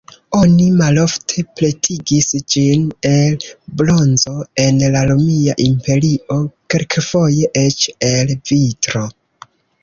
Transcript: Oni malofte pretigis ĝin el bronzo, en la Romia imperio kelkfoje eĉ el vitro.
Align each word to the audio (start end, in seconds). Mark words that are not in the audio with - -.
Oni 0.35 0.63
malofte 0.77 1.41
pretigis 1.59 2.29
ĝin 2.53 2.87
el 3.09 3.45
bronzo, 3.81 4.33
en 4.63 4.79
la 4.97 5.05
Romia 5.11 5.55
imperio 5.67 6.39
kelkfoje 6.77 7.53
eĉ 7.67 7.87
el 8.11 8.35
vitro. 8.51 9.05